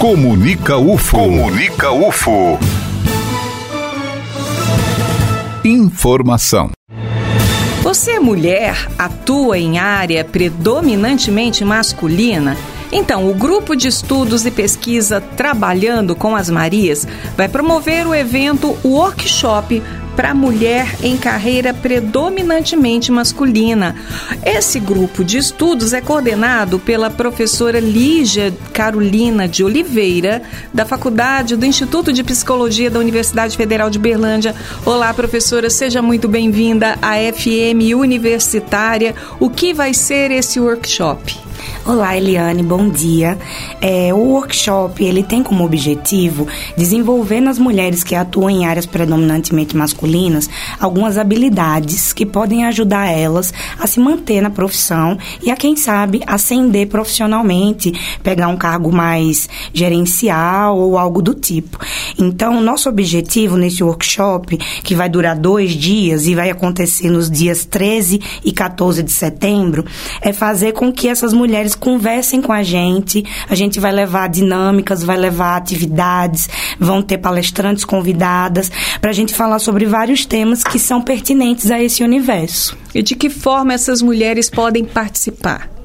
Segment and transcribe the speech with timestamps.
[0.00, 1.18] Comunica UFO.
[1.18, 2.58] Comunica UFO.
[5.62, 6.70] Informação.
[7.82, 12.56] Você é mulher, atua em área predominantemente masculina?
[12.90, 17.06] Então, o grupo de estudos e pesquisa Trabalhando com as Marias
[17.36, 19.82] vai promover o evento Workshop
[20.16, 23.96] para mulher em carreira predominantemente masculina.
[24.44, 31.66] Esse grupo de estudos é coordenado pela professora Lígia Carolina de Oliveira, da Faculdade do
[31.66, 34.54] Instituto de Psicologia da Universidade Federal de Berlândia.
[34.84, 39.14] Olá, professora, seja muito bem-vinda à FM Universitária.
[39.38, 41.49] O que vai ser esse workshop?
[41.86, 43.38] Olá, Eliane, bom dia.
[43.80, 46.46] É, o workshop ele tem como objetivo
[46.76, 53.52] desenvolver nas mulheres que atuam em áreas predominantemente masculinas algumas habilidades que podem ajudar elas
[53.78, 59.48] a se manter na profissão e a quem sabe ascender profissionalmente, pegar um cargo mais
[59.72, 61.78] gerencial ou algo do tipo.
[62.18, 67.64] Então, nosso objetivo nesse workshop, que vai durar dois dias e vai acontecer nos dias
[67.64, 69.84] 13 e 14 de setembro,
[70.20, 73.24] é fazer com que essas mulheres mulheres conversem com a gente.
[73.48, 76.48] A gente vai levar dinâmicas, vai levar atividades,
[76.78, 78.70] vão ter palestrantes convidadas
[79.00, 82.78] para a gente falar sobre vários temas que são pertinentes a esse universo.
[82.94, 85.79] E de que forma essas mulheres podem participar?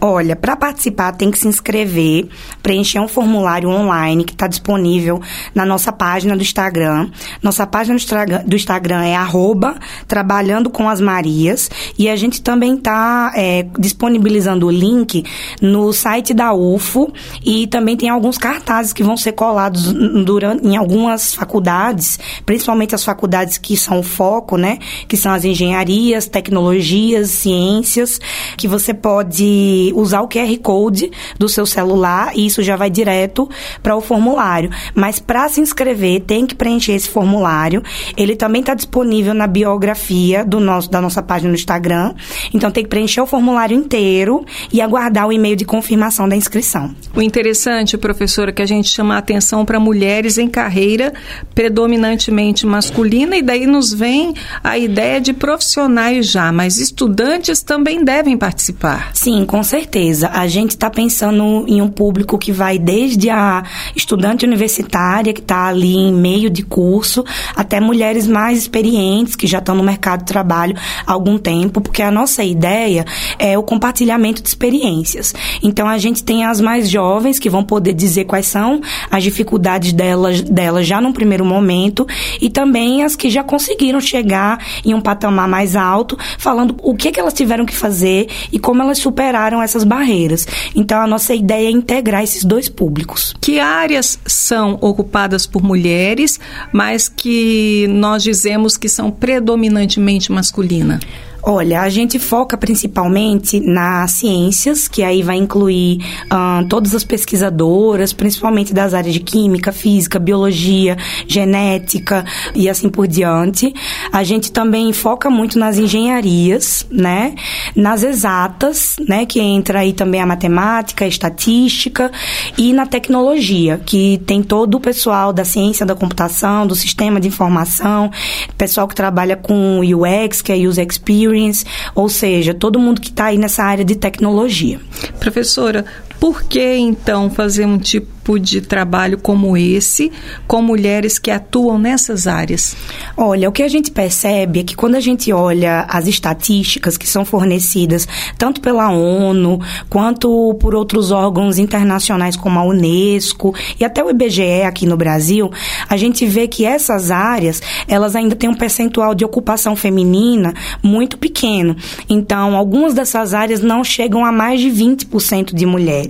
[0.00, 2.28] Olha, para participar tem que se inscrever,
[2.62, 5.20] preencher um formulário online que está disponível
[5.54, 7.10] na nossa página do Instagram.
[7.42, 7.96] Nossa página
[8.44, 14.66] do Instagram é arroba Trabalhando com as Marias e a gente também está é, disponibilizando
[14.66, 15.24] o link
[15.60, 17.12] no site da UFO
[17.44, 19.92] e também tem alguns cartazes que vão ser colados
[20.24, 24.78] durante, em algumas faculdades, principalmente as faculdades que são o foco, né?
[25.08, 28.20] Que são as engenharias, tecnologias, ciências,
[28.56, 29.55] que você pode
[29.94, 33.48] usar o QR Code do seu celular e isso já vai direto
[33.82, 34.70] para o formulário.
[34.94, 37.82] Mas para se inscrever, tem que preencher esse formulário.
[38.16, 42.14] Ele também está disponível na biografia do nosso, da nossa página no Instagram.
[42.52, 46.94] Então tem que preencher o formulário inteiro e aguardar o e-mail de confirmação da inscrição.
[47.14, 51.12] O interessante, professora, é que a gente chama a atenção para mulheres em carreira
[51.54, 58.36] predominantemente masculina e daí nos vem a ideia de profissionais já, mas estudantes também devem
[58.36, 59.10] participar.
[59.14, 60.28] Sim, com certeza.
[60.32, 63.62] A gente está pensando em um público que vai desde a
[63.94, 67.24] estudante universitária, que está ali em meio de curso,
[67.54, 70.76] até mulheres mais experientes, que já estão no mercado de trabalho
[71.06, 73.04] há algum tempo, porque a nossa ideia
[73.38, 75.32] é o compartilhamento de experiências.
[75.62, 78.80] Então, a gente tem as mais jovens, que vão poder dizer quais são
[79.10, 82.06] as dificuldades delas, delas já num primeiro momento,
[82.40, 87.12] e também as que já conseguiram chegar em um patamar mais alto, falando o que,
[87.12, 90.46] que elas tiveram que fazer e como elas superaram superaram essas barreiras.
[90.74, 93.34] Então, a nossa ideia é integrar esses dois públicos.
[93.40, 96.40] Que áreas são ocupadas por mulheres,
[96.72, 101.00] mas que nós dizemos que são predominantemente masculinas?
[101.48, 108.12] Olha, a gente foca principalmente nas ciências, que aí vai incluir uh, todas as pesquisadoras,
[108.12, 110.96] principalmente das áreas de química, física, biologia,
[111.28, 113.72] genética e assim por diante.
[114.10, 117.36] A gente também foca muito nas engenharias, né?
[117.76, 119.24] Nas exatas, né?
[119.24, 122.10] Que entra aí também a matemática, a estatística
[122.58, 127.28] e na tecnologia, que tem todo o pessoal da ciência da computação, do sistema de
[127.28, 128.10] informação,
[128.58, 131.64] pessoal que trabalha com UX, que é User Experience, Experience,
[131.94, 134.80] ou seja, todo mundo que está aí nessa área de tecnologia.
[135.20, 135.84] Professora,
[136.20, 140.10] por que então fazer um tipo de trabalho como esse
[140.46, 142.76] com mulheres que atuam nessas áreas?
[143.16, 147.08] Olha, o que a gente percebe é que quando a gente olha as estatísticas que
[147.08, 154.02] são fornecidas tanto pela ONU quanto por outros órgãos internacionais como a Unesco e até
[154.02, 155.50] o IBGE aqui no Brasil,
[155.88, 161.18] a gente vê que essas áreas, elas ainda têm um percentual de ocupação feminina muito
[161.18, 161.76] pequeno.
[162.08, 166.05] Então, algumas dessas áreas não chegam a mais de 20% de mulheres.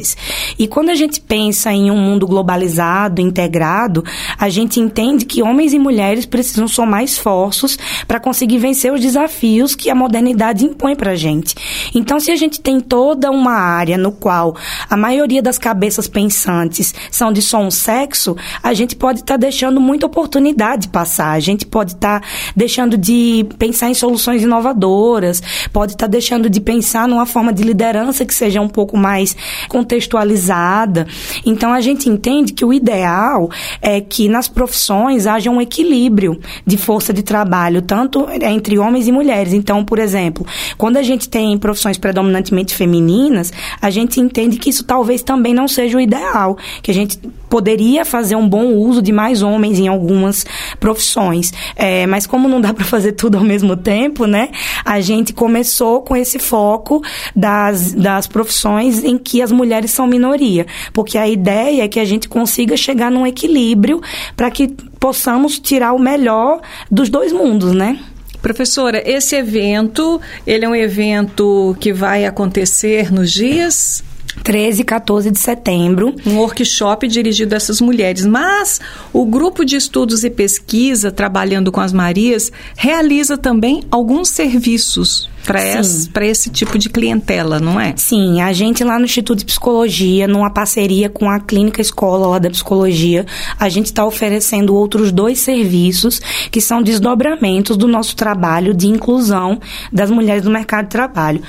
[0.59, 4.05] E quando a gente pensa em um mundo globalizado, integrado,
[4.39, 9.75] a gente entende que homens e mulheres precisam somar esforços para conseguir vencer os desafios
[9.75, 11.55] que a modernidade impõe para a gente.
[11.95, 14.57] Então, se a gente tem toda uma área no qual
[14.89, 19.39] a maioria das cabeças pensantes são de só um sexo, a gente pode estar tá
[19.39, 21.33] deixando muita oportunidade passar.
[21.33, 25.43] A gente pode estar tá deixando de pensar em soluções inovadoras,
[25.77, 29.37] pode estar tá deixando de pensar numa forma de liderança que seja um pouco mais
[29.69, 31.07] contextualizada.
[31.45, 33.51] Então a gente entende que o ideal
[33.83, 39.13] é que nas profissões haja um equilíbrio de força de trabalho, tanto entre homens e
[39.13, 39.53] mulheres.
[39.53, 40.47] Então, por exemplo,
[40.79, 45.69] quando a gente tem profissões predominantemente femininas, a gente entende que isso talvez também não
[45.69, 47.19] seja o ideal, que a gente
[47.51, 50.47] poderia fazer um bom uso de mais homens em algumas
[50.81, 51.53] profissões.
[51.77, 54.49] É, mas como não dá para fazer tudo ao mesmo tempo, né?
[54.83, 55.66] A gente começou
[56.03, 57.03] com esse foco
[57.35, 60.67] das, das profissões em que as mulheres são minoria.
[60.93, 64.01] Porque a ideia é que a gente consiga chegar num equilíbrio
[64.37, 64.69] para que
[64.99, 66.61] possamos tirar o melhor
[66.91, 67.99] dos dois mundos, né?
[68.41, 74.05] Professora, esse evento, ele é um evento que vai acontecer nos dias
[74.43, 76.15] 13 e 14 de setembro.
[76.25, 78.25] Um workshop dirigido a essas mulheres.
[78.25, 78.81] Mas
[79.13, 86.27] o grupo de estudos e pesquisa, trabalhando com as Marias, realiza também alguns serviços para
[86.27, 87.95] esse tipo de clientela, não é?
[87.97, 92.39] Sim, a gente lá no Instituto de Psicologia, numa parceria com a Clínica Escola lá
[92.39, 93.25] da Psicologia,
[93.59, 96.21] a gente está oferecendo outros dois serviços
[96.51, 99.61] que são desdobramentos do nosso trabalho de inclusão
[99.93, 101.43] das mulheres no mercado de trabalho.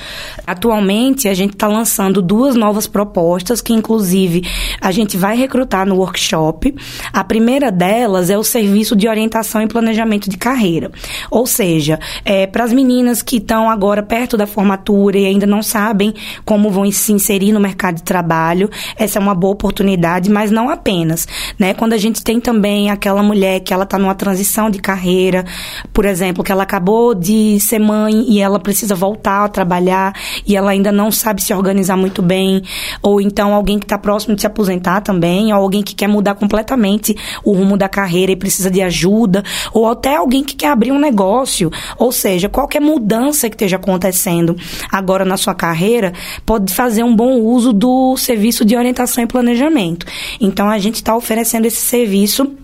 [0.46, 4.42] Atualmente, a gente está lançando duas novas propostas que, inclusive,
[4.80, 6.74] a gente vai recrutar no workshop.
[7.12, 10.90] A primeira delas é o serviço de orientação e planejamento de carreira.
[11.30, 15.46] Ou seja, é, para as meninas que estão agora agora perto da formatura e ainda
[15.46, 16.12] não sabem
[16.44, 20.68] como vão se inserir no mercado de trabalho, essa é uma boa oportunidade, mas não
[20.68, 21.26] apenas,
[21.58, 21.72] né?
[21.72, 25.46] Quando a gente tem também aquela mulher que ela está numa transição de carreira,
[25.90, 30.12] por exemplo, que ela acabou de ser mãe e ela precisa voltar a trabalhar
[30.46, 32.62] e ela ainda não sabe se organizar muito bem,
[33.02, 36.34] ou então alguém que está próximo de se aposentar também, ou alguém que quer mudar
[36.34, 39.42] completamente o rumo da carreira e precisa de ajuda,
[39.72, 44.56] ou até alguém que quer abrir um negócio, ou seja, qualquer mudança que esteja acontecendo
[44.90, 46.12] agora na sua carreira,
[46.44, 50.06] pode fazer um bom uso do serviço de orientação e planejamento.
[50.40, 52.54] Então, a gente está oferecendo esse serviço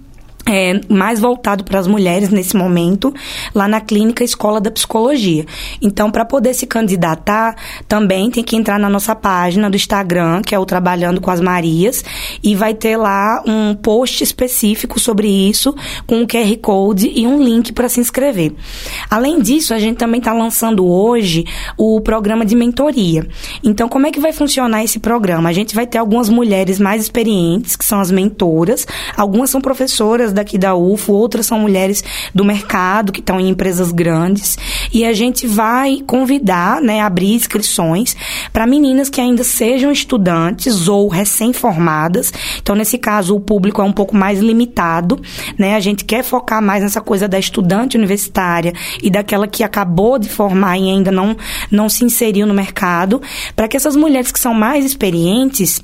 [0.46, 3.12] é, mais voltado para as mulheres nesse momento,
[3.54, 5.46] lá na clínica Escola da Psicologia.
[5.80, 7.56] Então, para poder se candidatar,
[7.88, 11.40] também tem que entrar na nossa página do Instagram, que é o Trabalhando com as
[11.40, 12.04] Marias,
[12.42, 15.74] e vai ter lá um post específico sobre isso,
[16.06, 18.52] com um QR Code e um link para se inscrever.
[19.08, 21.44] Além disso, a gente também está lançando hoje
[21.78, 23.26] o programa de mentoria.
[23.62, 25.48] Então, como é que vai funcionar esse programa?
[25.48, 28.86] A gente vai ter algumas mulheres mais experientes, que são as mentoras,
[29.16, 32.04] algumas são professoras daqui da UFO, outras são mulheres
[32.34, 34.58] do mercado que estão em empresas grandes.
[34.92, 38.16] E a gente vai convidar, né, abrir inscrições
[38.52, 42.32] para meninas que ainda sejam estudantes ou recém-formadas.
[42.60, 45.20] Então, nesse caso, o público é um pouco mais limitado,
[45.58, 45.74] né?
[45.74, 48.72] A gente quer focar mais nessa coisa da estudante universitária
[49.02, 51.36] e daquela que acabou de formar e ainda não,
[51.70, 53.20] não se inseriu no mercado,
[53.54, 55.82] para que essas mulheres que são mais experientes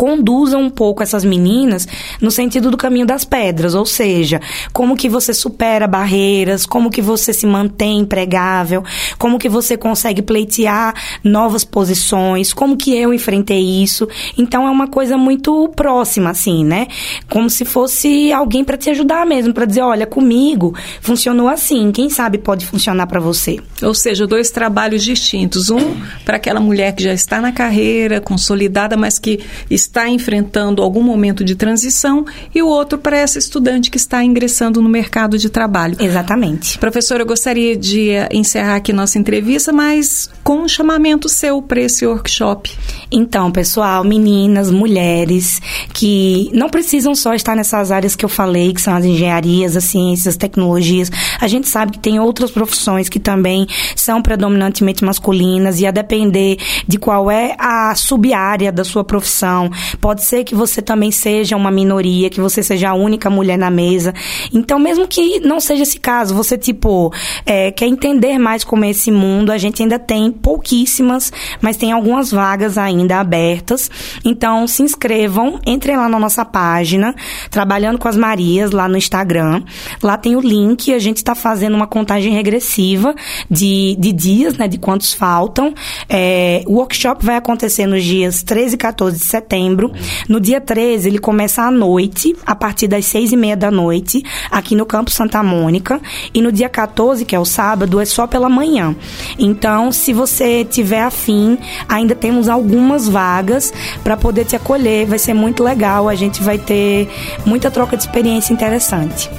[0.00, 1.86] conduzam um pouco essas meninas
[2.22, 4.40] no sentido do caminho das pedras, ou seja,
[4.72, 8.82] como que você supera barreiras, como que você se mantém empregável,
[9.18, 14.08] como que você consegue pleitear novas posições, como que eu enfrentei isso.
[14.38, 16.86] Então é uma coisa muito próxima assim, né?
[17.28, 22.08] Como se fosse alguém para te ajudar mesmo, para dizer, olha, comigo funcionou assim, quem
[22.08, 23.58] sabe pode funcionar para você.
[23.82, 28.96] Ou seja, dois trabalhos distintos, um para aquela mulher que já está na carreira, consolidada,
[28.96, 33.96] mas que está enfrentando algum momento de transição e o outro para essa estudante que
[33.96, 35.96] está ingressando no mercado de trabalho.
[35.98, 36.78] Exatamente.
[36.78, 42.06] Professora, eu gostaria de encerrar aqui nossa entrevista, mas com um chamamento seu para esse
[42.06, 42.76] workshop.
[43.10, 45.60] Então, pessoal, meninas, mulheres
[45.92, 49.84] que não precisam só estar nessas áreas que eu falei, que são as engenharias, as
[49.84, 51.10] ciências, as tecnologias.
[51.40, 56.56] A gente sabe que tem outras profissões que também são predominantemente masculinas e a depender
[56.86, 59.69] de qual é a sub-área da sua profissão,
[60.00, 63.70] Pode ser que você também seja uma minoria, que você seja a única mulher na
[63.70, 64.14] mesa.
[64.52, 67.12] Então, mesmo que não seja esse caso, você, tipo,
[67.44, 71.92] é, quer entender mais como é esse mundo, a gente ainda tem pouquíssimas, mas tem
[71.92, 73.90] algumas vagas ainda abertas.
[74.24, 77.14] Então, se inscrevam, entrem lá na nossa página,
[77.50, 79.62] Trabalhando com as Marias, lá no Instagram.
[80.02, 83.14] Lá tem o link, a gente está fazendo uma contagem regressiva
[83.50, 85.74] de, de dias, né, de quantos faltam.
[86.08, 89.92] É, o workshop vai acontecer nos dias 13 e 14 de setembro setembro.
[90.28, 94.22] No dia 13, ele começa à noite, a partir das seis e meia da noite,
[94.50, 96.00] aqui no Campo Santa Mônica.
[96.32, 98.96] E no dia 14, que é o sábado, é só pela manhã.
[99.38, 105.06] Então, se você tiver afim, ainda temos algumas vagas para poder te acolher.
[105.06, 106.08] Vai ser muito legal.
[106.08, 107.08] A gente vai ter
[107.44, 109.30] muita troca de experiência interessante.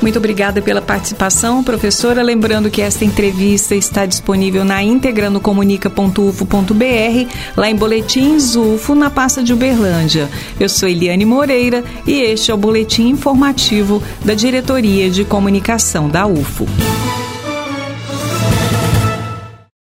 [0.00, 2.22] Muito obrigada pela participação, professora.
[2.22, 9.10] Lembrando que esta entrevista está disponível na íntegra no comunica.ufo.br, lá em Boletins UFO, na
[9.10, 10.28] pasta de Uberlândia.
[10.58, 16.26] Eu sou Eliane Moreira e este é o boletim informativo da Diretoria de Comunicação da
[16.26, 16.66] UFO.